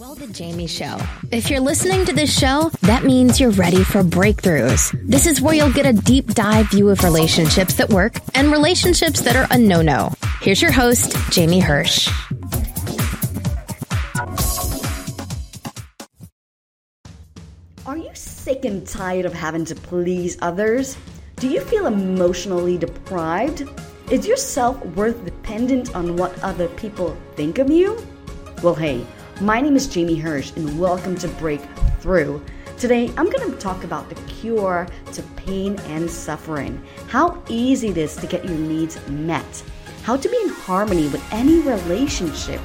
Well, 0.00 0.14
the 0.14 0.28
Jamie 0.28 0.66
Show. 0.66 0.96
If 1.30 1.50
you're 1.50 1.60
listening 1.60 2.06
to 2.06 2.14
this 2.14 2.34
show, 2.34 2.70
that 2.80 3.04
means 3.04 3.38
you're 3.38 3.50
ready 3.50 3.84
for 3.84 4.02
breakthroughs. 4.02 4.98
This 5.06 5.26
is 5.26 5.42
where 5.42 5.54
you'll 5.54 5.74
get 5.74 5.84
a 5.84 5.92
deep 5.92 6.28
dive 6.28 6.70
view 6.70 6.88
of 6.88 7.04
relationships 7.04 7.74
that 7.74 7.90
work 7.90 8.14
and 8.34 8.50
relationships 8.50 9.20
that 9.20 9.36
are 9.36 9.46
a 9.50 9.58
no 9.58 9.82
no. 9.82 10.10
Here's 10.40 10.62
your 10.62 10.70
host, 10.70 11.14
Jamie 11.30 11.60
Hirsch. 11.60 12.08
Are 17.84 17.98
you 17.98 18.10
sick 18.14 18.64
and 18.64 18.88
tired 18.88 19.26
of 19.26 19.34
having 19.34 19.66
to 19.66 19.74
please 19.74 20.38
others? 20.40 20.96
Do 21.36 21.46
you 21.46 21.60
feel 21.60 21.86
emotionally 21.86 22.78
deprived? 22.78 23.68
Is 24.10 24.26
your 24.26 24.38
self 24.38 24.82
worth 24.96 25.22
dependent 25.26 25.94
on 25.94 26.16
what 26.16 26.42
other 26.42 26.68
people 26.68 27.14
think 27.36 27.58
of 27.58 27.68
you? 27.70 28.02
Well, 28.62 28.74
hey, 28.74 29.06
my 29.40 29.58
name 29.58 29.74
is 29.74 29.86
Jamie 29.86 30.18
Hirsch, 30.18 30.52
and 30.56 30.78
welcome 30.78 31.16
to 31.16 31.26
Breakthrough. 31.26 32.44
Today, 32.76 33.10
I'm 33.16 33.30
going 33.30 33.50
to 33.50 33.56
talk 33.56 33.84
about 33.84 34.10
the 34.10 34.14
cure 34.26 34.86
to 35.12 35.22
pain 35.36 35.78
and 35.86 36.10
suffering, 36.10 36.84
how 37.08 37.42
easy 37.48 37.88
it 37.88 37.96
is 37.96 38.16
to 38.16 38.26
get 38.26 38.44
your 38.44 38.58
needs 38.58 39.00
met, 39.08 39.64
how 40.02 40.18
to 40.18 40.28
be 40.28 40.36
in 40.42 40.50
harmony 40.50 41.08
with 41.08 41.24
any 41.32 41.60
relationship, 41.60 42.60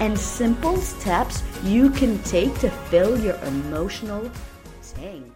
and 0.00 0.18
simple 0.18 0.76
steps 0.76 1.42
you 1.64 1.88
can 1.88 2.22
take 2.24 2.54
to 2.58 2.70
fill 2.70 3.18
your 3.18 3.36
emotional 3.44 4.30
tank. 4.82 5.32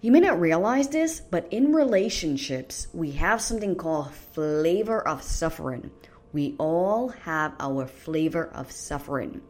You 0.00 0.10
may 0.10 0.20
not 0.20 0.40
realize 0.40 0.88
this, 0.88 1.20
but 1.20 1.46
in 1.52 1.72
relationships, 1.72 2.88
we 2.92 3.12
have 3.12 3.40
something 3.40 3.76
called 3.76 4.12
flavor 4.12 5.06
of 5.06 5.22
suffering 5.22 5.92
we 6.32 6.54
all 6.58 7.08
have 7.08 7.54
our 7.58 7.86
flavor 7.86 8.50
of 8.54 8.70
suffering, 8.70 9.40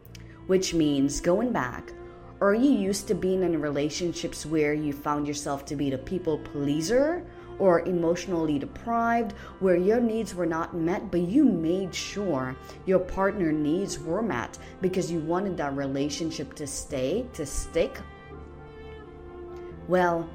which 0.47 0.75
means 0.75 1.21
going 1.21 1.53
back. 1.53 1.93
Are 2.41 2.55
you 2.55 2.71
used 2.71 3.09
to 3.09 3.15
being 3.15 3.43
in 3.43 3.61
relationships 3.61 4.47
where 4.47 4.73
you 4.73 4.93
found 4.93 5.27
yourself 5.27 5.65
to 5.67 5.77
be 5.77 5.91
the 5.91 5.99
people 5.99 6.39
pleaser 6.39 7.25
or 7.59 7.81
emotionally 7.81 8.59
deprived, 8.59 9.33
where 9.59 9.77
your 9.77 10.01
needs 10.01 10.35
were 10.35 10.47
not 10.47 10.77
met, 10.77 11.11
but 11.11 11.21
you 11.21 11.45
made 11.45 11.93
sure 11.93 12.55
your 12.87 13.01
partner 13.01 13.51
needs 13.51 13.99
were 13.99 14.23
met 14.23 14.57
because 14.81 15.11
you 15.11 15.19
wanted 15.19 15.57
that 15.57 15.75
relationship 15.77 16.55
to 16.55 16.67
stay, 16.67 17.27
to 17.33 17.45
stick? 17.45 17.99
Well, 19.89 20.29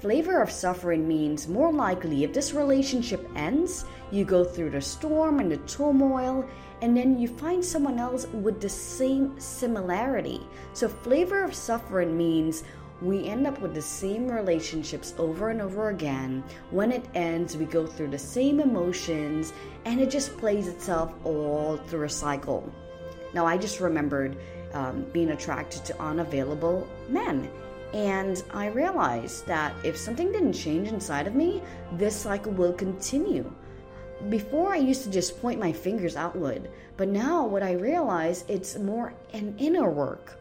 Flavor 0.00 0.42
of 0.42 0.50
suffering 0.50 1.08
means 1.08 1.48
more 1.48 1.72
likely 1.72 2.24
if 2.24 2.32
this 2.32 2.52
relationship 2.52 3.28
ends, 3.34 3.84
you 4.10 4.24
go 4.24 4.44
through 4.44 4.70
the 4.70 4.80
storm 4.80 5.40
and 5.40 5.50
the 5.50 5.56
turmoil, 5.58 6.48
and 6.82 6.96
then 6.96 7.18
you 7.18 7.28
find 7.28 7.64
someone 7.64 7.98
else 7.98 8.26
with 8.28 8.60
the 8.60 8.68
same 8.68 9.38
similarity. 9.40 10.46
So, 10.74 10.88
flavor 10.88 11.42
of 11.42 11.54
suffering 11.54 12.16
means 12.16 12.64
we 13.00 13.26
end 13.26 13.46
up 13.46 13.60
with 13.60 13.74
the 13.74 13.82
same 13.82 14.28
relationships 14.28 15.14
over 15.18 15.50
and 15.50 15.62
over 15.62 15.88
again. 15.88 16.44
When 16.70 16.92
it 16.92 17.06
ends, 17.14 17.56
we 17.56 17.64
go 17.64 17.86
through 17.86 18.08
the 18.08 18.18
same 18.18 18.60
emotions, 18.60 19.52
and 19.84 20.00
it 20.00 20.10
just 20.10 20.36
plays 20.36 20.68
itself 20.68 21.12
all 21.24 21.76
through 21.76 22.04
a 22.04 22.08
cycle. 22.08 22.72
Now, 23.34 23.46
I 23.46 23.56
just 23.56 23.80
remembered 23.80 24.36
um, 24.72 25.06
being 25.12 25.30
attracted 25.30 25.84
to 25.86 26.02
unavailable 26.02 26.86
men 27.08 27.50
and 27.96 28.44
I 28.52 28.66
realized 28.66 29.46
that 29.46 29.74
if 29.82 29.96
something 29.96 30.30
didn't 30.30 30.52
change 30.52 30.88
inside 30.88 31.26
of 31.26 31.34
me, 31.34 31.62
this 31.92 32.14
cycle 32.14 32.52
will 32.52 32.74
continue. 32.74 33.50
Before 34.28 34.74
I 34.74 34.76
used 34.76 35.04
to 35.04 35.10
just 35.10 35.40
point 35.40 35.58
my 35.58 35.72
fingers 35.72 36.14
outward, 36.14 36.68
but 36.98 37.08
now 37.08 37.46
what 37.46 37.62
I 37.62 37.72
realize 37.72 38.44
it's 38.48 38.76
more 38.76 39.14
an 39.32 39.54
inner 39.56 39.90
work. 39.90 40.38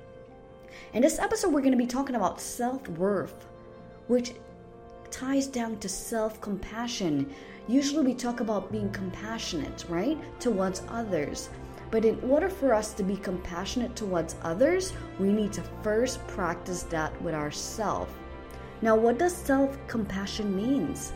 In 0.91 1.01
this 1.01 1.17
episode 1.17 1.53
we're 1.53 1.61
going 1.61 1.71
to 1.71 1.77
be 1.77 1.87
talking 1.87 2.17
about 2.17 2.41
self-worth, 2.41 3.45
which 4.07 4.33
ties 5.09 5.47
down 5.47 5.77
to 5.77 5.87
self-compassion. 5.87 7.33
Usually 7.69 8.03
we 8.03 8.15
talk 8.15 8.41
about 8.41 8.69
being 8.69 8.91
compassionate, 8.91 9.85
right? 9.87 10.17
Towards 10.41 10.83
others. 10.89 11.47
But 11.91 12.05
in 12.05 12.19
order 12.29 12.49
for 12.49 12.73
us 12.73 12.93
to 12.93 13.03
be 13.03 13.17
compassionate 13.17 13.95
towards 13.95 14.35
others, 14.41 14.93
we 15.19 15.31
need 15.31 15.53
to 15.53 15.63
first 15.83 16.25
practice 16.27 16.83
that 16.83 17.19
with 17.21 17.35
ourselves. 17.35 18.11
Now, 18.81 18.95
what 18.95 19.17
does 19.17 19.35
self 19.35 19.77
compassion 19.87 20.55
means? 20.55 21.13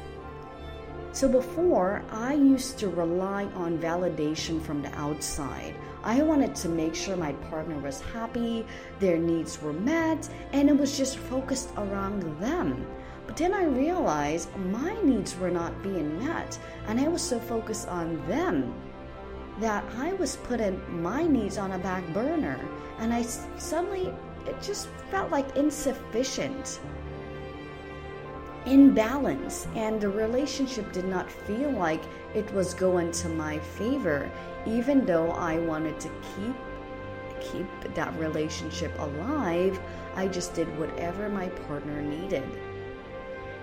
So 1.12 1.28
before, 1.28 2.04
I 2.12 2.34
used 2.34 2.78
to 2.80 2.88
rely 2.88 3.46
on 3.56 3.80
validation 3.80 4.62
from 4.62 4.82
the 4.82 4.94
outside. 4.96 5.76
I 6.04 6.22
wanted 6.22 6.56
to 6.56 6.70
make 6.70 6.96
sure 6.96 7.18
my 7.18 7.34
partner 7.50 7.78
was 7.80 8.00
happy, 8.00 8.66
their 9.00 9.18
needs 9.18 9.62
were 9.62 9.74
met, 9.74 10.30
and 10.54 10.70
it 10.70 10.78
was 10.78 10.98
just 10.98 11.18
focused 11.18 11.72
around 11.78 12.22
them. 12.40 12.88
But 13.28 13.38
then 13.38 13.54
I 13.54 13.64
realized 13.66 14.56
my 14.58 14.96
needs 15.02 15.38
were 15.38 15.52
not 15.52 15.84
being 15.84 16.24
met, 16.24 16.58
and 16.88 17.00
I 17.00 17.08
was 17.08 17.22
so 17.22 17.40
focused 17.40 17.88
on 17.88 18.26
them 18.28 18.74
that 19.60 19.84
I 19.98 20.14
was 20.14 20.38
putting 20.38 20.82
my 21.02 21.24
needs 21.24 21.58
on 21.58 21.74
a 21.74 21.78
back 21.80 22.06
burner 22.14 22.60
and 23.00 23.14
I 23.14 23.24
suddenly 23.24 24.14
it 24.46 24.62
just 24.62 24.88
felt 25.12 25.32
like 25.32 25.56
insufficient 25.56 26.80
imbalance 28.66 29.68
and 29.76 30.00
the 30.00 30.10
relationship 30.10 30.92
did 30.92 31.06
not 31.06 31.32
feel 31.32 31.72
like 31.72 32.02
it 32.36 32.52
was 32.54 32.74
going 32.74 33.12
to 33.12 33.30
my 33.30 33.60
favor 33.60 34.30
even 34.66 35.06
though 35.06 35.32
I 35.32 35.60
wanted 35.60 36.00
to 36.02 36.10
keep 36.36 36.56
keep 37.42 37.94
that 37.96 38.14
relationship 38.20 38.92
alive 39.00 39.80
I 40.16 40.28
just 40.28 40.54
did 40.54 40.68
whatever 40.78 41.30
my 41.30 41.48
partner 41.48 42.02
needed. 42.02 42.44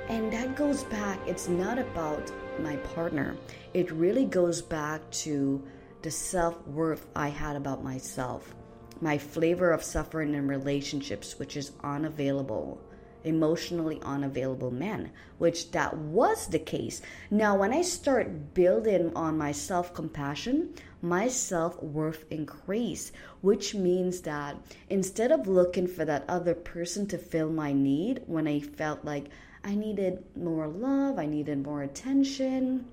And 0.08 0.32
that 0.32 0.56
goes 0.56 0.84
back 0.84 1.18
it's 1.26 1.48
not 1.48 1.78
about 1.78 2.30
my 2.60 2.76
partner. 2.94 3.36
It 3.74 3.90
really 3.90 4.24
goes 4.24 4.62
back 4.62 5.02
to 5.22 5.62
the 6.02 6.10
self 6.10 6.66
worth 6.66 7.06
I 7.14 7.28
had 7.28 7.56
about 7.56 7.82
myself, 7.82 8.54
my 9.00 9.18
flavor 9.18 9.70
of 9.72 9.82
suffering 9.82 10.34
in 10.34 10.46
relationships, 10.46 11.38
which 11.38 11.56
is 11.56 11.72
unavailable, 11.82 12.80
emotionally 13.24 14.00
unavailable 14.02 14.70
men, 14.70 15.10
which 15.38 15.72
that 15.72 15.96
was 15.96 16.46
the 16.46 16.58
case. 16.58 17.02
Now, 17.30 17.56
when 17.56 17.72
I 17.72 17.82
start 17.82 18.54
building 18.54 19.14
on 19.16 19.36
my 19.36 19.52
self 19.52 19.92
compassion, 19.92 20.74
my 21.02 21.28
self 21.28 21.82
worth 21.82 22.24
increase, 22.30 23.12
which 23.40 23.74
means 23.74 24.20
that 24.22 24.56
instead 24.88 25.32
of 25.32 25.48
looking 25.48 25.86
for 25.86 26.04
that 26.04 26.24
other 26.28 26.54
person 26.54 27.06
to 27.08 27.18
fill 27.18 27.50
my 27.50 27.72
need 27.72 28.22
when 28.26 28.46
I 28.46 28.60
felt 28.60 29.04
like 29.04 29.28
I 29.64 29.74
needed 29.74 30.24
more 30.36 30.68
love, 30.68 31.18
I 31.18 31.26
needed 31.26 31.64
more 31.64 31.82
attention, 31.82 32.86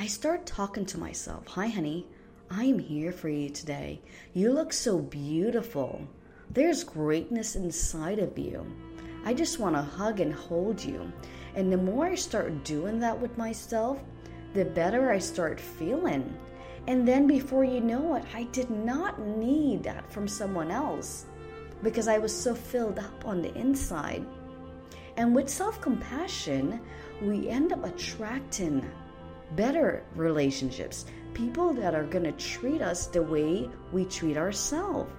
I 0.00 0.06
start 0.06 0.46
talking 0.46 0.86
to 0.86 0.98
myself 0.98 1.48
Hi, 1.48 1.66
honey, 1.66 2.06
I 2.52 2.62
am 2.62 2.78
here 2.78 3.10
for 3.10 3.28
you 3.28 3.50
today. 3.50 4.00
You 4.32 4.52
look 4.52 4.72
so 4.72 4.98
beautiful. 5.00 6.06
There's 6.50 6.84
greatness 6.84 7.56
inside 7.56 8.20
of 8.20 8.38
you. 8.38 8.64
I 9.24 9.34
just 9.34 9.58
want 9.58 9.74
to 9.74 9.82
hug 9.82 10.20
and 10.20 10.32
hold 10.32 10.80
you. 10.84 11.12
And 11.56 11.72
the 11.72 11.78
more 11.78 12.06
I 12.06 12.14
start 12.14 12.62
doing 12.62 13.00
that 13.00 13.18
with 13.18 13.36
myself, 13.36 13.98
the 14.54 14.66
better 14.66 15.10
I 15.10 15.18
start 15.18 15.58
feeling. 15.58 16.32
And 16.86 17.06
then 17.06 17.26
before 17.26 17.64
you 17.64 17.80
know 17.80 18.14
it, 18.14 18.24
I 18.32 18.44
did 18.44 18.70
not 18.70 19.20
need 19.20 19.82
that 19.82 20.08
from 20.12 20.28
someone 20.28 20.70
else 20.70 21.26
because 21.82 22.06
I 22.06 22.18
was 22.18 22.32
so 22.32 22.54
filled 22.54 23.00
up 23.00 23.26
on 23.26 23.42
the 23.42 23.52
inside. 23.56 24.24
And 25.16 25.34
with 25.34 25.48
self 25.48 25.80
compassion, 25.80 26.80
we 27.20 27.48
end 27.48 27.72
up 27.72 27.84
attracting 27.84 28.88
better 29.56 30.04
relationships, 30.14 31.06
people 31.34 31.72
that 31.74 31.94
are 31.94 32.04
going 32.04 32.24
to 32.24 32.32
treat 32.32 32.82
us 32.82 33.06
the 33.06 33.22
way 33.22 33.68
we 33.92 34.04
treat 34.04 34.36
ourselves. 34.36 35.10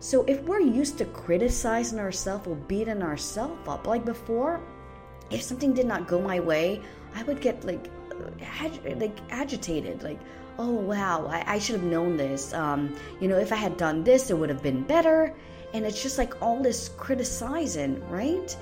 So 0.00 0.24
if 0.24 0.40
we're 0.42 0.60
used 0.60 0.98
to 0.98 1.04
criticizing 1.04 2.00
ourselves 2.00 2.48
or 2.48 2.56
beating 2.56 3.02
ourselves 3.02 3.68
up, 3.68 3.86
like 3.86 4.04
before, 4.04 4.60
if 5.30 5.42
something 5.42 5.72
did 5.72 5.86
not 5.86 6.08
go 6.08 6.20
my 6.20 6.40
way, 6.40 6.82
I 7.14 7.22
would 7.22 7.40
get 7.40 7.64
like 7.64 7.88
ag- 8.60 9.00
like 9.00 9.16
agitated, 9.30 10.02
like, 10.02 10.18
oh 10.58 10.72
wow, 10.72 11.26
I, 11.26 11.54
I 11.54 11.58
should 11.58 11.76
have 11.76 11.84
known 11.84 12.16
this. 12.16 12.52
Um, 12.52 12.96
you 13.20 13.28
know, 13.28 13.38
if 13.38 13.52
I 13.52 13.56
had 13.56 13.76
done 13.76 14.02
this, 14.02 14.30
it 14.30 14.36
would 14.36 14.48
have 14.50 14.62
been 14.62 14.82
better. 14.82 15.34
And 15.72 15.86
it's 15.86 16.02
just 16.02 16.18
like 16.18 16.40
all 16.42 16.60
this 16.62 16.90
criticizing, 16.96 18.06
right? 18.10 18.56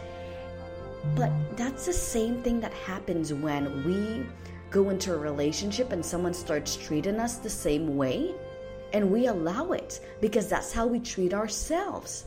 But 1.14 1.32
that's 1.56 1.86
the 1.86 1.92
same 1.92 2.42
thing 2.42 2.60
that 2.60 2.72
happens 2.72 3.32
when 3.32 3.84
we 3.84 4.26
go 4.70 4.90
into 4.90 5.14
a 5.14 5.18
relationship 5.18 5.92
and 5.92 6.04
someone 6.04 6.34
starts 6.34 6.76
treating 6.76 7.18
us 7.18 7.36
the 7.36 7.50
same 7.50 7.96
way 7.96 8.34
and 8.92 9.10
we 9.10 9.26
allow 9.26 9.72
it 9.72 10.00
because 10.20 10.48
that's 10.48 10.72
how 10.72 10.86
we 10.86 11.00
treat 11.00 11.32
ourselves. 11.32 12.26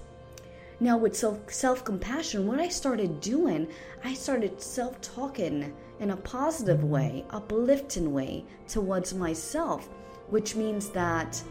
Now, 0.79 0.97
with 0.97 1.15
self 1.15 1.85
compassion, 1.85 2.47
what 2.47 2.59
I 2.59 2.67
started 2.67 3.21
doing, 3.21 3.67
I 4.03 4.13
started 4.13 4.61
self 4.61 4.99
talking 5.01 5.73
in 5.99 6.11
a 6.11 6.17
positive 6.17 6.83
way, 6.83 7.25
uplifting 7.29 8.11
way 8.11 8.45
towards 8.67 9.13
myself, 9.13 9.87
which 10.29 10.55
means 10.55 10.89
that 10.89 11.41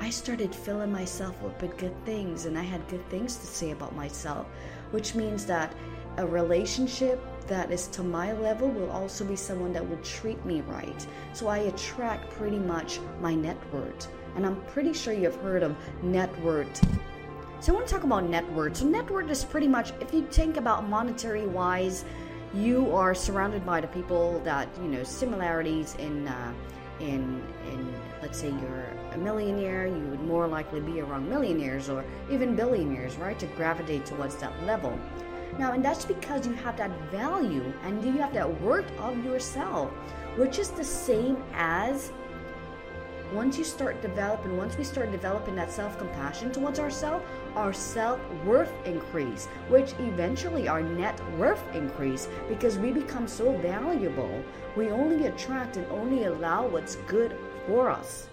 I 0.00 0.10
started 0.10 0.54
filling 0.54 0.92
myself 0.92 1.36
up 1.44 1.60
with 1.60 1.76
good 1.76 1.94
things 2.06 2.46
and 2.46 2.56
I 2.56 2.62
had 2.62 2.86
good 2.88 3.06
things 3.10 3.36
to 3.36 3.46
say 3.46 3.72
about 3.72 3.96
myself, 3.96 4.46
which 4.92 5.14
means 5.14 5.44
that 5.46 5.74
a 6.18 6.26
relationship 6.26 7.20
that 7.46 7.70
is 7.70 7.86
to 7.86 8.02
my 8.02 8.32
level 8.32 8.68
will 8.68 8.90
also 8.90 9.24
be 9.24 9.36
someone 9.36 9.72
that 9.72 9.88
will 9.88 9.96
treat 9.98 10.44
me 10.44 10.60
right. 10.62 11.06
So 11.32 11.46
I 11.46 11.58
attract 11.58 12.30
pretty 12.30 12.58
much 12.58 13.00
my 13.22 13.34
net 13.34 13.56
worth. 13.72 14.08
And 14.36 14.44
I'm 14.44 14.60
pretty 14.66 14.92
sure 14.92 15.14
you've 15.14 15.36
heard 15.36 15.62
of 15.62 15.74
net 16.02 16.30
worth. 16.42 16.84
So 17.60 17.72
I 17.72 17.74
want 17.74 17.86
to 17.86 17.94
talk 17.94 18.04
about 18.04 18.28
net 18.28 18.50
worth. 18.52 18.76
So 18.76 18.86
net 18.86 19.08
worth 19.10 19.30
is 19.30 19.44
pretty 19.44 19.68
much 19.68 19.92
if 20.00 20.12
you 20.12 20.26
think 20.26 20.56
about 20.56 20.88
monetary 20.88 21.46
wise, 21.46 22.04
you 22.52 22.94
are 22.94 23.14
surrounded 23.14 23.64
by 23.64 23.80
the 23.80 23.88
people 23.88 24.40
that, 24.44 24.68
you 24.82 24.88
know, 24.88 25.04
similarities 25.04 25.94
in 25.98 26.26
uh, 26.28 26.52
in 27.00 27.42
in 27.70 27.94
let's 28.22 28.38
say 28.38 28.48
you're 28.48 28.90
a 29.12 29.18
millionaire, 29.18 29.86
you 29.86 30.04
would 30.10 30.22
more 30.22 30.48
likely 30.48 30.80
be 30.80 31.00
around 31.00 31.28
millionaires 31.28 31.88
or 31.88 32.04
even 32.30 32.56
billionaires, 32.56 33.16
right? 33.16 33.38
To 33.38 33.46
gravitate 33.46 34.06
towards 34.06 34.36
that 34.36 34.52
level. 34.64 34.98
Now, 35.58 35.72
and 35.72 35.84
that's 35.84 36.04
because 36.04 36.46
you 36.46 36.52
have 36.54 36.76
that 36.76 36.92
value 37.10 37.72
and 37.82 38.02
you 38.04 38.12
have 38.12 38.32
that 38.34 38.60
worth 38.60 38.90
of 38.98 39.24
yourself, 39.24 39.90
which 40.36 40.58
is 40.58 40.70
the 40.70 40.84
same 40.84 41.36
as 41.52 42.12
once 43.32 43.58
you 43.58 43.64
start 43.64 44.00
developing, 44.00 44.56
once 44.56 44.78
we 44.78 44.84
start 44.84 45.10
developing 45.10 45.54
that 45.56 45.70
self 45.70 45.98
compassion 45.98 46.50
towards 46.50 46.78
ourselves, 46.78 47.24
our 47.56 47.72
self 47.72 48.20
worth 48.44 48.72
increase, 48.86 49.46
which 49.68 49.92
eventually 49.98 50.68
our 50.68 50.80
net 50.80 51.20
worth 51.36 51.62
increase 51.74 52.28
because 52.48 52.78
we 52.78 52.90
become 52.92 53.26
so 53.28 53.52
valuable. 53.58 54.42
We 54.76 54.90
only 54.90 55.26
attract 55.26 55.76
and 55.76 55.86
only 55.90 56.24
allow 56.24 56.66
what's 56.68 56.94
good 57.06 57.36
for 57.66 57.90
us. 57.90 58.28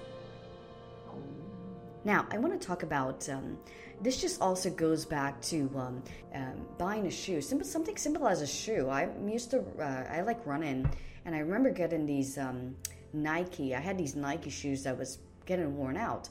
Now, 2.05 2.27
I 2.29 2.37
want 2.37 2.59
to 2.59 2.67
talk 2.67 2.83
about 2.83 3.27
um, 3.29 3.57
this. 4.01 4.21
Just 4.21 4.41
also 4.41 4.69
goes 4.69 5.05
back 5.05 5.41
to 5.43 5.69
um, 5.75 6.03
um, 6.33 6.65
buying 6.77 7.07
a 7.07 7.11
shoe. 7.11 7.41
Simple, 7.41 7.67
something 7.67 7.97
simple 7.97 8.27
as 8.27 8.41
a 8.41 8.47
shoe. 8.47 8.89
I'm 8.89 9.27
used 9.27 9.51
to. 9.51 9.63
Uh, 9.79 10.05
I 10.11 10.21
like 10.21 10.45
running, 10.45 10.89
and 11.25 11.35
I 11.35 11.39
remember 11.39 11.69
getting 11.69 12.05
these 12.05 12.37
um, 12.37 12.75
Nike. 13.13 13.75
I 13.75 13.79
had 13.79 13.97
these 13.97 14.15
Nike 14.15 14.49
shoes 14.49 14.83
that 14.83 14.97
was 14.97 15.19
getting 15.45 15.75
worn 15.75 15.97
out. 15.97 16.29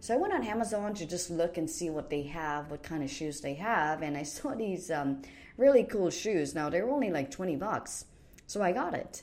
So 0.00 0.14
I 0.14 0.16
went 0.16 0.32
on 0.32 0.42
Amazon 0.42 0.94
to 0.94 1.06
just 1.06 1.30
look 1.30 1.58
and 1.58 1.70
see 1.70 1.88
what 1.88 2.10
they 2.10 2.22
have, 2.24 2.70
what 2.70 2.82
kind 2.82 3.04
of 3.04 3.10
shoes 3.10 3.40
they 3.40 3.54
have, 3.54 4.02
and 4.02 4.16
I 4.16 4.22
saw 4.24 4.54
these 4.54 4.90
um, 4.90 5.22
really 5.56 5.84
cool 5.84 6.10
shoes. 6.10 6.54
Now 6.54 6.70
they 6.70 6.82
were 6.82 6.90
only 6.90 7.10
like 7.10 7.30
twenty 7.30 7.56
bucks, 7.56 8.06
so 8.46 8.62
I 8.62 8.72
got 8.72 8.94
it. 8.94 9.22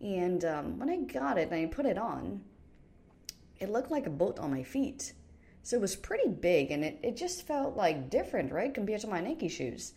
And 0.00 0.44
um, 0.44 0.78
when 0.78 0.90
I 0.90 0.96
got 0.96 1.38
it 1.38 1.50
and 1.50 1.54
I 1.54 1.66
put 1.66 1.86
it 1.86 1.96
on, 1.96 2.42
it 3.58 3.70
looked 3.70 3.90
like 3.90 4.06
a 4.06 4.10
boat 4.10 4.38
on 4.38 4.50
my 4.50 4.62
feet. 4.62 5.14
So 5.66 5.76
it 5.76 5.80
was 5.80 5.96
pretty 5.96 6.28
big, 6.28 6.70
and 6.70 6.84
it, 6.84 7.00
it 7.02 7.16
just 7.16 7.44
felt 7.44 7.76
like 7.76 8.08
different, 8.08 8.52
right, 8.52 8.72
compared 8.72 9.00
to 9.00 9.08
my 9.08 9.20
Nike 9.20 9.48
shoes. 9.48 9.94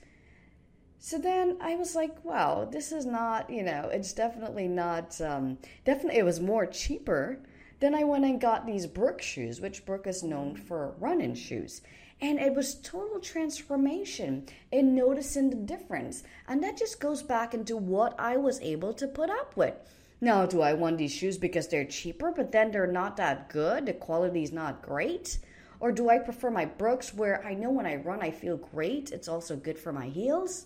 So 0.98 1.19
then 1.19 1.57
I 1.62 1.75
was 1.75 1.94
like, 1.94 2.25
wow, 2.25 2.66
this 2.66 2.92
is 2.92 3.06
not, 3.06 3.51
you 3.51 3.62
know, 3.62 3.88
it's 3.94 4.13
definitely 4.13 4.68
not, 4.68 5.21
um, 5.21 5.60
definitely, 5.86 6.18
it 6.18 6.25
was 6.25 6.39
more 6.39 6.66
cheaper. 6.66 7.38
Then 7.81 7.94
I 7.94 8.04
went 8.04 8.25
and 8.25 8.42
got 8.42 8.66
these 8.66 8.88
Brooks 8.88 9.24
shoes, 9.25 9.62
which 9.62 9.86
Brooks 9.86 10.07
is 10.10 10.24
known 10.24 10.56
for 10.56 10.95
running 10.98 11.36
shoes. 11.36 11.81
And 12.19 12.39
it 12.39 12.56
was 12.56 12.81
total 12.81 13.19
transformation 13.19 14.48
in 14.71 14.95
noticing 14.95 15.51
the 15.51 15.56
difference. 15.56 16.24
And 16.48 16.63
that 16.63 16.80
just 16.80 17.00
goes 17.00 17.21
back 17.21 17.54
into 17.54 17.77
what 17.77 18.19
I 18.19 18.38
was 18.38 18.60
able 18.62 18.94
to 18.95 19.07
put 19.07 19.30
up 19.30 19.56
with. 19.56 19.75
Now, 20.19 20.48
do 20.48 20.62
I 20.62 20.74
want 20.74 20.98
these 20.98 21.13
shoes 21.13 21.38
because 21.38 21.68
they're 21.68 21.86
cheaper, 21.86 22.33
but 22.36 22.51
then 22.51 22.71
they're 22.71 22.88
not 22.88 23.18
that 23.18 23.50
good? 23.50 23.86
The 23.86 23.94
quality 23.94 24.42
is 24.42 24.51
not 24.51 24.81
great? 24.81 25.38
Or 25.80 25.92
do 25.92 26.10
I 26.10 26.20
prefer 26.20 26.52
my 26.52 26.66
Brooks 26.66 27.14
where 27.14 27.46
I 27.46 27.54
know 27.54 27.70
when 27.70 27.86
I 27.86 27.96
run 27.96 28.22
I 28.22 28.31
feel 28.31 28.58
great? 28.58 29.12
It's 29.12 29.28
also 29.28 29.56
good 29.56 29.80
for 29.80 29.94
my 29.94 30.08
heels 30.08 30.66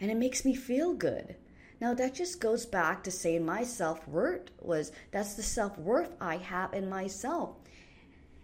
and 0.00 0.10
it 0.10 0.16
makes 0.16 0.44
me 0.44 0.54
feel 0.54 0.94
good. 0.94 1.36
Now 1.80 1.94
that 1.94 2.14
just 2.14 2.40
goes 2.40 2.66
back 2.66 3.04
to 3.04 3.10
saying 3.10 3.44
my 3.44 3.64
self-worth 3.64 4.50
was 4.60 4.92
that's 5.10 5.34
the 5.34 5.42
self-worth 5.42 6.14
I 6.20 6.36
have 6.36 6.72
in 6.74 6.88
myself. 6.88 7.56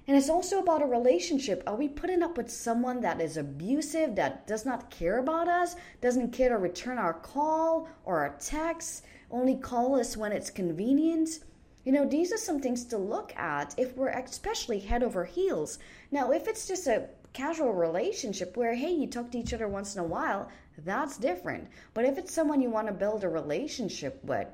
And 0.09 0.17
it's 0.17 0.31
also 0.31 0.61
about 0.61 0.83
a 0.83 0.87
relationship. 0.87 1.65
Are 1.67 1.75
we 1.75 1.89
putting 1.89 2.23
up 2.23 2.37
with 2.37 2.49
someone 2.49 3.01
that 3.01 3.21
is 3.21 3.37
abusive, 3.37 4.15
that 4.15 4.47
does 4.47 4.65
not 4.65 4.91
care 4.91 5.19
about 5.19 5.49
us, 5.49 5.75
doesn't 6.01 6.33
care 6.33 6.51
to 6.51 6.59
return 6.59 6.97
our 6.97 7.15
call 7.15 7.89
or 8.05 8.21
our 8.21 8.37
text, 8.39 9.05
only 9.31 9.57
call 9.57 9.99
us 9.99 10.17
when 10.17 10.31
it's 10.31 10.49
convenient? 10.49 11.41
You 11.87 11.93
know, 11.93 12.05
these 12.05 12.33
are 12.33 12.37
some 12.37 12.59
things 12.59 12.85
to 12.87 12.99
look 12.99 13.33
at 13.37 13.73
if 13.79 13.97
we're 13.97 14.09
especially 14.09 14.81
head 14.81 15.05
over 15.05 15.25
heels. 15.25 15.79
Now, 16.11 16.33
if 16.33 16.49
it's 16.49 16.67
just 16.67 16.89
a 16.89 17.09
casual 17.33 17.73
relationship 17.75 18.57
where, 18.57 18.75
hey, 18.75 18.91
you 18.91 19.07
talk 19.07 19.31
to 19.31 19.39
each 19.39 19.55
other 19.55 19.69
once 19.69 19.95
in 19.95 20.01
a 20.01 20.07
while, 20.07 20.49
that's 20.79 21.17
different. 21.17 21.69
But 21.95 22.05
if 22.05 22.19
it's 22.19 22.35
someone 22.35 22.61
you 22.61 22.71
want 22.71 22.89
to 22.89 22.93
build 22.93 23.23
a 23.23 23.29
relationship 23.29 24.19
with, 24.25 24.49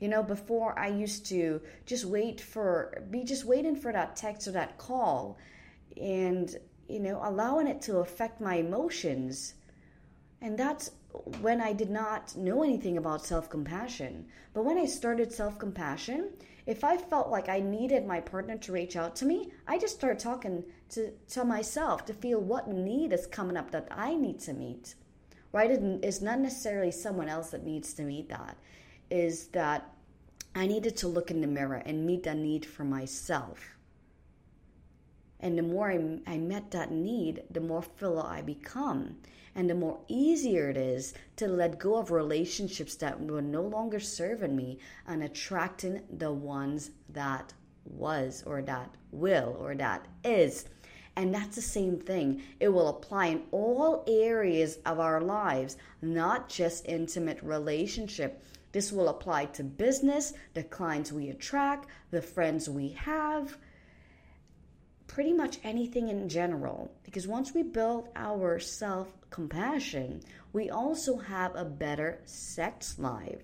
you 0.00 0.08
know, 0.08 0.22
before 0.22 0.78
I 0.78 0.88
used 0.88 1.26
to 1.26 1.60
just 1.84 2.06
wait 2.06 2.40
for, 2.40 3.02
be 3.10 3.24
just 3.24 3.44
waiting 3.44 3.76
for 3.76 3.92
that 3.92 4.16
text 4.16 4.48
or 4.48 4.52
that 4.52 4.78
call 4.78 5.36
and, 6.00 6.56
you 6.88 7.00
know, 7.00 7.20
allowing 7.22 7.66
it 7.66 7.82
to 7.82 7.98
affect 7.98 8.40
my 8.40 8.54
emotions. 8.54 9.52
And 10.40 10.56
that's 10.56 10.92
when 11.42 11.60
I 11.60 11.74
did 11.74 11.90
not 11.90 12.34
know 12.36 12.62
anything 12.62 12.96
about 12.96 13.26
self 13.26 13.50
compassion. 13.50 14.28
But 14.54 14.64
when 14.64 14.78
I 14.78 14.86
started 14.86 15.30
self 15.30 15.58
compassion, 15.58 16.30
if 16.70 16.84
I 16.84 16.96
felt 16.96 17.30
like 17.30 17.48
I 17.48 17.58
needed 17.58 18.06
my 18.06 18.20
partner 18.20 18.56
to 18.56 18.72
reach 18.72 18.94
out 18.94 19.16
to 19.16 19.26
me, 19.26 19.50
I 19.66 19.76
just 19.76 19.96
start 19.96 20.20
talking 20.20 20.62
to, 20.90 21.10
to 21.30 21.44
myself 21.44 22.04
to 22.04 22.14
feel 22.14 22.40
what 22.40 22.68
need 22.68 23.12
is 23.12 23.26
coming 23.26 23.56
up 23.56 23.72
that 23.72 23.88
I 23.90 24.14
need 24.14 24.38
to 24.40 24.52
meet. 24.52 24.94
Right? 25.50 25.72
It's 25.72 26.20
not 26.20 26.38
necessarily 26.38 26.92
someone 26.92 27.28
else 27.28 27.50
that 27.50 27.66
needs 27.66 27.92
to 27.94 28.02
meet 28.02 28.28
that. 28.28 28.56
Is 29.10 29.48
that 29.48 29.92
I 30.54 30.68
needed 30.68 30.96
to 30.98 31.08
look 31.08 31.32
in 31.32 31.40
the 31.40 31.48
mirror 31.48 31.82
and 31.84 32.06
meet 32.06 32.22
that 32.22 32.36
need 32.36 32.64
for 32.64 32.84
myself. 32.84 33.76
And 35.40 35.58
the 35.58 35.62
more 35.62 35.90
I, 35.90 36.18
I 36.26 36.38
met 36.38 36.70
that 36.70 36.92
need, 36.92 37.42
the 37.50 37.60
more 37.60 37.82
fuller 37.82 38.26
I 38.26 38.42
become. 38.42 39.16
And 39.54 39.68
the 39.68 39.74
more 39.74 39.98
easier 40.06 40.70
it 40.70 40.76
is 40.76 41.14
to 41.36 41.48
let 41.48 41.78
go 41.78 41.96
of 41.96 42.10
relationships 42.10 42.94
that 42.96 43.20
were 43.20 43.42
no 43.42 43.62
longer 43.62 43.98
serving 43.98 44.54
me 44.54 44.78
and 45.06 45.22
attracting 45.22 46.02
the 46.10 46.32
ones 46.32 46.92
that 47.08 47.52
was 47.84 48.44
or 48.46 48.62
that 48.62 48.94
will 49.10 49.56
or 49.58 49.74
that 49.74 50.06
is. 50.24 50.66
And 51.16 51.34
that's 51.34 51.56
the 51.56 51.62
same 51.62 51.98
thing. 51.98 52.42
It 52.60 52.68
will 52.68 52.88
apply 52.88 53.26
in 53.26 53.42
all 53.50 54.04
areas 54.06 54.78
of 54.86 55.00
our 55.00 55.20
lives, 55.20 55.76
not 56.00 56.48
just 56.48 56.86
intimate 56.86 57.42
relationship. 57.42 58.42
This 58.72 58.92
will 58.92 59.08
apply 59.08 59.46
to 59.46 59.64
business, 59.64 60.32
the 60.54 60.62
clients 60.62 61.10
we 61.10 61.28
attract, 61.28 61.88
the 62.12 62.22
friends 62.22 62.70
we 62.70 62.90
have, 62.90 63.56
pretty 65.10 65.32
much 65.32 65.58
anything 65.64 66.08
in 66.08 66.28
general. 66.28 66.88
Because 67.02 67.26
once 67.26 67.52
we 67.52 67.64
build 67.64 68.08
our 68.14 68.60
self 68.60 69.08
compassion, 69.30 70.20
we 70.52 70.70
also 70.70 71.18
have 71.18 71.54
a 71.56 71.64
better 71.64 72.20
sex 72.26 72.96
life. 72.96 73.42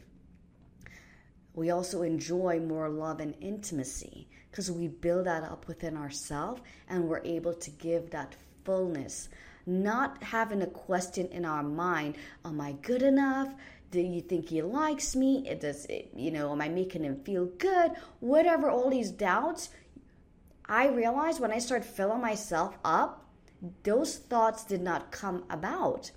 We 1.54 1.70
also 1.70 2.02
enjoy 2.02 2.60
more 2.60 2.88
love 2.88 3.18
and 3.18 3.34
intimacy 3.40 4.28
because 4.48 4.70
we 4.70 4.86
build 4.86 5.26
that 5.26 5.42
up 5.42 5.66
within 5.66 5.96
ourselves 5.96 6.62
and 6.88 7.08
we're 7.08 7.24
able 7.24 7.54
to 7.54 7.70
give 7.70 8.10
that 8.10 8.36
fullness. 8.64 9.28
Not 9.66 10.22
having 10.22 10.62
a 10.62 10.68
question 10.68 11.26
in 11.32 11.44
our 11.44 11.64
mind, 11.64 12.16
am 12.44 12.60
I 12.60 12.72
good 12.72 13.02
enough? 13.02 13.52
Do 13.90 14.00
you 14.00 14.20
think 14.20 14.50
he 14.50 14.62
likes 14.62 15.16
me? 15.16 15.48
It 15.48 15.60
does, 15.60 15.86
it, 15.86 16.12
you 16.14 16.30
know, 16.30 16.52
am 16.52 16.60
I 16.60 16.68
making 16.68 17.02
him 17.02 17.24
feel 17.24 17.46
good? 17.46 17.92
Whatever, 18.20 18.70
all 18.70 18.90
these 18.90 19.10
doubts, 19.10 19.70
I 20.68 20.88
realized 20.88 21.40
when 21.40 21.52
I 21.52 21.58
started 21.58 21.86
filling 21.86 22.20
myself 22.20 22.76
up, 22.84 23.24
those 23.82 24.16
thoughts 24.16 24.64
did 24.64 24.82
not 24.82 25.12
come 25.12 25.44
about 25.48 26.10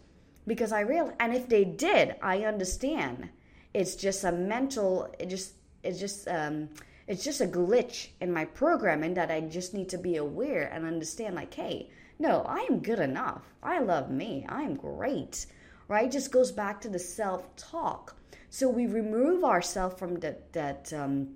because 0.48 0.72
I 0.72 0.82
realized, 0.82 1.16
and 1.20 1.34
if 1.34 1.48
they 1.48 1.64
did, 1.64 2.16
I 2.22 2.44
understand. 2.44 3.30
It's 3.74 3.96
just 3.96 4.24
a 4.24 4.32
mental, 4.32 5.14
it 5.20 5.28
just, 5.28 5.54
it's 5.84 6.00
just, 6.00 6.28
um, 6.28 6.70
it's 7.08 7.24
just 7.24 7.42
a 7.42 7.46
glitch 7.46 8.10
in 8.20 8.32
my 8.34 8.46
programming 8.46 9.14
that 9.16 9.32
I 9.32 9.42
just 9.42 9.74
need 9.74 9.90
to 9.90 9.98
be 9.98 10.16
aware 10.16 10.70
and 10.72 10.86
understand. 10.86 11.36
Like, 11.36 11.54
hey, 11.54 11.90
no, 12.18 12.42
I 12.42 12.68
am 12.70 12.80
good 12.80 13.00
enough. 13.00 13.44
I 13.64 13.80
love 13.80 14.12
me. 14.12 14.46
I 14.50 14.64
am 14.64 14.76
great. 14.76 15.46
Right? 15.88 16.12
Just 16.12 16.32
goes 16.32 16.52
back 16.52 16.82
to 16.82 16.90
the 16.90 17.00
self 17.00 17.56
talk. 17.56 18.16
So 18.52 18.70
we 18.70 18.86
remove 18.88 19.44
ourselves 19.44 19.98
from 19.98 20.20
that 20.20 20.54
that 20.54 20.94
um, 20.94 21.30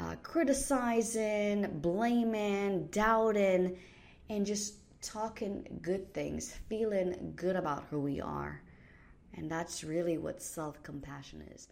uh, 0.00 0.16
criticizing, 0.22 1.78
blaming, 1.80 2.86
doubting, 2.88 3.76
and 4.28 4.44
just 4.46 4.74
talking 5.02 5.66
good 5.82 6.12
things, 6.14 6.52
feeling 6.68 7.32
good 7.36 7.56
about 7.56 7.84
who 7.90 8.00
we 8.00 8.20
are. 8.20 8.60
And 9.34 9.50
that's 9.50 9.84
really 9.84 10.18
what 10.18 10.42
self 10.42 10.82
compassion 10.82 11.44
is. 11.54 11.68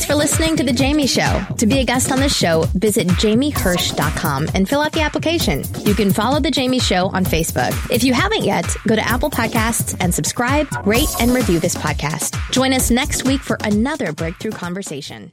Thanks 0.00 0.12
for 0.12 0.16
listening 0.16 0.56
to 0.56 0.64
The 0.64 0.72
Jamie 0.72 1.06
Show. 1.06 1.44
To 1.58 1.66
be 1.66 1.80
a 1.80 1.84
guest 1.84 2.10
on 2.10 2.20
the 2.20 2.28
show, 2.30 2.64
visit 2.72 3.06
jamiehirsch.com 3.06 4.48
and 4.54 4.66
fill 4.66 4.80
out 4.80 4.92
the 4.92 5.02
application. 5.02 5.62
You 5.84 5.92
can 5.92 6.10
follow 6.10 6.40
The 6.40 6.50
Jamie 6.50 6.78
Show 6.78 7.08
on 7.08 7.22
Facebook. 7.22 7.74
If 7.94 8.02
you 8.02 8.14
haven't 8.14 8.42
yet, 8.42 8.64
go 8.88 8.96
to 8.96 9.06
Apple 9.06 9.28
Podcasts 9.28 9.94
and 10.00 10.14
subscribe, 10.14 10.68
rate, 10.86 11.14
and 11.20 11.32
review 11.32 11.60
this 11.60 11.74
podcast. 11.74 12.40
Join 12.50 12.72
us 12.72 12.90
next 12.90 13.26
week 13.26 13.42
for 13.42 13.58
another 13.62 14.14
breakthrough 14.14 14.52
conversation. 14.52 15.32